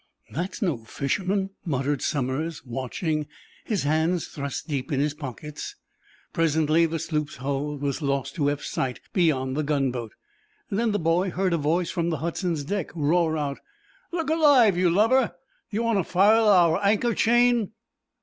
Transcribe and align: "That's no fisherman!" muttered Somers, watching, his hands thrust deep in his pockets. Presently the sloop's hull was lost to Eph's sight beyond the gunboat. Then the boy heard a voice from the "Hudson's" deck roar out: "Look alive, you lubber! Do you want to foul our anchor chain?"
"That's 0.31 0.63
no 0.63 0.77
fisherman!" 0.79 1.51
muttered 1.63 2.01
Somers, 2.01 2.65
watching, 2.65 3.27
his 3.65 3.83
hands 3.83 4.25
thrust 4.27 4.67
deep 4.67 4.91
in 4.91 4.99
his 4.99 5.13
pockets. 5.13 5.75
Presently 6.33 6.87
the 6.87 6.97
sloop's 6.97 7.35
hull 7.35 7.77
was 7.77 8.01
lost 8.01 8.33
to 8.33 8.49
Eph's 8.49 8.67
sight 8.67 8.99
beyond 9.13 9.55
the 9.55 9.61
gunboat. 9.61 10.13
Then 10.71 10.91
the 10.91 10.97
boy 10.97 11.29
heard 11.29 11.53
a 11.53 11.57
voice 11.59 11.91
from 11.91 12.09
the 12.09 12.17
"Hudson's" 12.17 12.63
deck 12.63 12.89
roar 12.95 13.37
out: 13.37 13.59
"Look 14.11 14.31
alive, 14.31 14.75
you 14.75 14.89
lubber! 14.89 15.35
Do 15.69 15.77
you 15.77 15.83
want 15.83 15.99
to 15.99 16.03
foul 16.03 16.47
our 16.49 16.83
anchor 16.83 17.13
chain?" 17.13 17.73